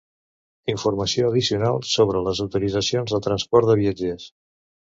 [0.73, 4.27] Informació addicional sobre les autoritzacions de transport de viatgers.